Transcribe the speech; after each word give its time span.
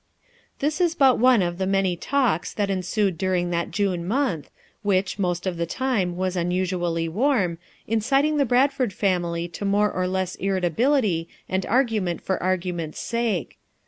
This 0.57 0.81
is 0.81 0.95
but 0.95 1.19
one 1.19 1.43
of 1.43 1.59
the 1.59 1.67
many 1.67 1.95
talks 1.95 2.55
that 2.55 2.71
en 2.71 2.81
sued 2.81 3.19
during 3.19 3.51
that 3.51 3.69
June 3.69 4.07
month, 4.07 4.49
which, 4.81 5.19
most 5.19 5.45
of 5.45 5.57
the 5.57 5.67
time 5.67 6.17
was 6.17 6.35
unusually 6.35 7.07
warm, 7.07 7.59
inciting 7.85 8.37
the 8.37 8.45
Bradford 8.45 8.93
family 8.93 9.47
to 9.49 9.63
more 9.63 9.91
or 9.91 10.07
less 10.07 10.33
irritability 10.37 11.29
and 11.47 11.67
argument 11.67 12.19
for 12.19 12.41
argument's 12.41 12.97
sake. 12.99 13.59